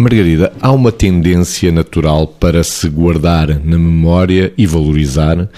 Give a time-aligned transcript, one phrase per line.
[0.00, 5.48] Margarida, há uma tendência natural para se guardar na memória e valorizar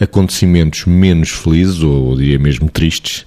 [0.00, 3.26] acontecimentos menos felizes, ou diria mesmo tristes,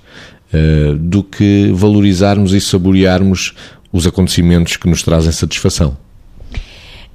[0.51, 3.53] uh, do que valorizarmos e saborearmos
[3.91, 5.95] os acontecimentos que nos trazem satisfação.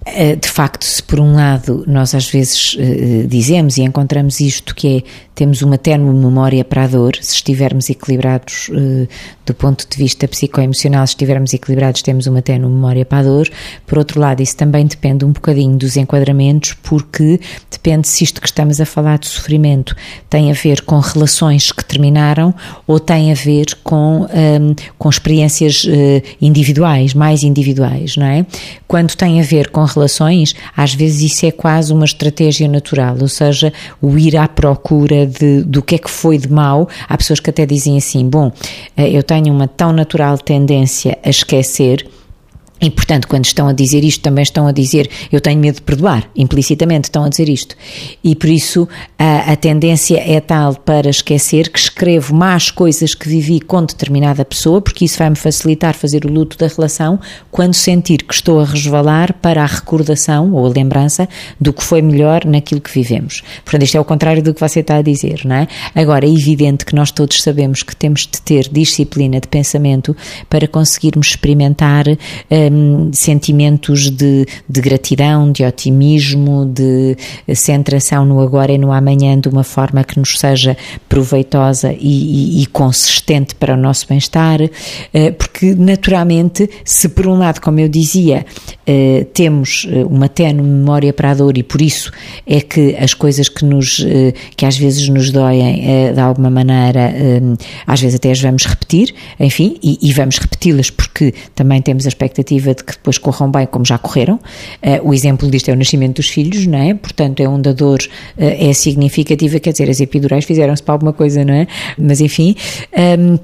[0.07, 4.75] Eh, de facto, se por um lado nós às vezes uh, dizemos e encontramos isto
[4.75, 5.03] que é
[5.39, 9.07] temos uma tenue memória para a dor, se estivermos equilibrados uh,
[9.47, 13.49] do ponto de vista psicoemocional, se estivermos equilibrados, temos uma tenue memória para a dor.
[13.87, 17.39] Por outro lado, isso também depende um bocadinho dos enquadramentos, porque
[17.71, 19.95] depende se isto que estamos a falar de sofrimento
[20.29, 22.53] tem a ver com relações que terminaram
[22.85, 25.89] ou tem a ver com, um, com experiências uh,
[26.43, 28.45] individuais, mais individuais, não é?
[28.89, 33.29] Quando tem a ver com relações, às vezes isso é quase uma estratégia natural, ou
[33.29, 36.89] seja, o ir à procura de, do que é que foi de mal.
[37.09, 38.51] Há pessoas que até dizem assim: bom,
[38.97, 42.07] eh, eu tenho uma tão natural tendência a esquecer
[42.81, 45.83] e, portanto, quando estão a dizer isto, também estão a dizer eu tenho medo de
[45.83, 47.77] perdoar, implicitamente estão a dizer isto.
[48.23, 53.29] E por isso a, a tendência é tal para esquecer que escrevo mais coisas que
[53.29, 57.19] vivi com determinada pessoa, porque isso vai-me facilitar fazer o luto da relação
[57.51, 61.29] quando sentir que estou a resvalar para a recordação ou a lembrança
[61.61, 63.43] do que foi melhor naquilo que vivemos.
[63.65, 65.69] Portanto, isto é o contrário do que você está a dizer, não é?
[65.95, 70.17] Agora, é evidente que nós todos sabemos que temos de ter disciplina de pensamento
[70.49, 72.07] para conseguirmos experimentar.
[72.09, 77.17] Uh, um, sentimentos de, de, gratidão, de otimismo, de
[77.55, 80.77] centração no agora e no amanhã de uma forma que nos seja
[81.09, 87.39] proveitosa e, e, e consistente para o nosso bem-estar, uh, porque naturalmente, se por um
[87.39, 88.45] lado, como eu dizia,
[88.89, 92.11] uh, temos eh, uma tenue memória para a dor e por isso
[92.47, 94.05] é que as coisas que nos,
[94.57, 97.13] que às vezes nos doem de alguma maneira,
[97.87, 102.09] às vezes até as vamos repetir, enfim, e, e vamos repeti-las porque também temos a
[102.09, 104.37] expectativa expectativa de que depois corram bem como já correram.
[104.83, 106.95] Uh, o exemplo disto é o nascimento dos filhos, não é?
[106.95, 111.13] Portanto, é onde a dor uh, é significativa, quer dizer, as epidurais fizeram-se para alguma
[111.13, 111.67] coisa, não é?
[111.99, 112.55] Mas enfim.
[112.93, 113.39] Um, ehm,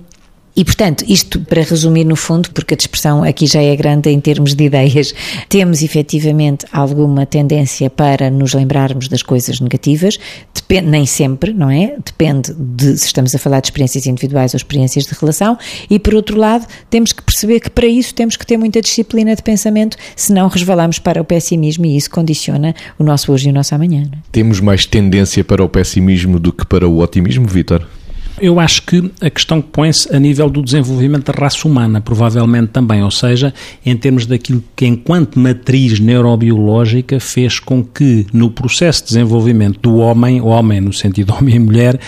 [0.57, 4.21] e, portanto, isto para resumir no fundo, porque a dispersão aqui já é grande em
[4.21, 5.13] termos de ideias,
[5.49, 10.19] temos efetivamente alguma tendência para nos lembrarmos das coisas negativas,
[10.55, 11.97] depende, nem sempre, não é?
[12.05, 15.59] Depende de se estamos a falar de experiências individuais ou experiências de relação,
[15.91, 19.35] e por outro lado, temos que perceber que para isso temos que ter muita disciplina
[19.35, 23.55] de pensamento, senão resvalamos para o pessimismo e isso condiciona o nosso hoje e o
[23.55, 24.05] nosso amanhã.
[24.13, 24.19] É?
[24.31, 27.87] Temos mais tendência para o pessimismo do que para o otimismo, Vitor?
[28.41, 33.03] Eu acho que a questão põe-se a nível do desenvolvimento da raça humana, provavelmente também,
[33.03, 33.55] ou seja,
[33.87, 39.97] em termos daquilo que, enquanto matriz neurobiológica, fez com que, no processo de desenvolvimento do
[39.99, 42.01] homem, homem no sentido homem e mulher,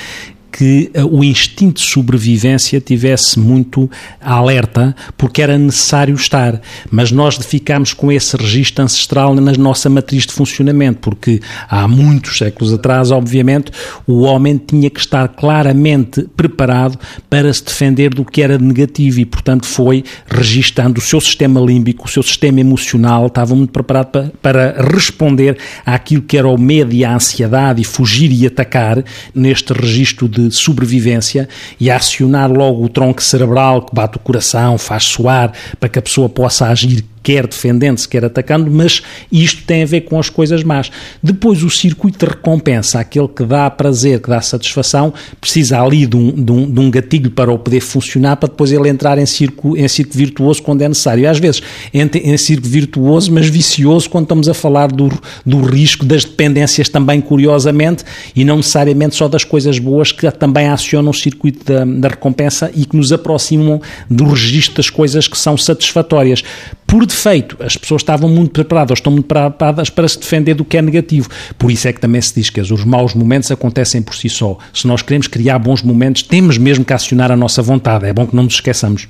[0.56, 3.91] que uh, o instinto de sobrevivência tivesse muito
[4.21, 6.61] alerta, porque era necessário estar.
[6.91, 12.39] Mas nós ficámos com esse registro ancestral na nossa matriz de funcionamento, porque há muitos
[12.39, 13.71] séculos atrás, obviamente,
[14.06, 19.27] o homem tinha que estar claramente preparado para se defender do que era negativo e,
[19.27, 24.33] portanto, foi registando o seu sistema límbico, o seu sistema emocional, estava muito preparado para,
[24.41, 29.73] para responder àquilo que era o medo e a ansiedade e fugir e atacar neste
[29.75, 31.49] registro de sobrevivência
[31.81, 35.99] e a acionar logo o tronco cerebral que bate o coração, faz suar, para que
[35.99, 40.31] a pessoa possa agir quer defendendo-se, quer atacando, mas isto tem a ver com as
[40.31, 40.92] coisas más.
[41.20, 46.16] Depois, o circuito de recompensa, aquele que dá prazer, que dá satisfação, precisa ali de
[46.16, 49.26] um, de um, de um gatilho para o poder funcionar, para depois ele entrar em
[49.26, 51.28] circo, em circo virtuoso quando é necessário.
[51.28, 51.60] Às vezes,
[51.92, 55.10] entra em circo virtuoso, mas vicioso quando estamos a falar do,
[55.44, 58.04] do risco das dependências também, curiosamente,
[58.37, 62.70] e não necessariamente só das coisas boas que também acionam o circuito da, da recompensa
[62.72, 66.44] e que nos aproximam do registro das coisas que são satisfatórias.
[66.87, 70.77] Por defeito, as pessoas estavam muito preparadas, estão muito preparadas para se defender do que
[70.77, 71.28] é negativo.
[71.59, 74.58] Por isso é que também se diz que os maus momentos acontecem por si só.
[74.73, 78.06] Se nós queremos criar bons momentos, temos mesmo que acionar a nossa vontade.
[78.06, 79.08] É bom que não nos esqueçamos.